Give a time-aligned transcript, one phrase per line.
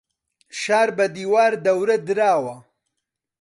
[0.61, 2.55] شار بە دیوار دەورە دراوە.